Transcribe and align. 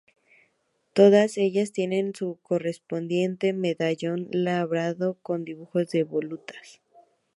Todas 0.93 1.37
ellas 1.37 1.73
tienen 1.73 2.15
su 2.15 2.39
correspondiente 2.41 3.53
medallón 3.53 4.29
labrado, 4.31 5.17
con 5.21 5.45
dibujos 5.45 5.89
de 5.91 6.01
volutas. 6.03 6.81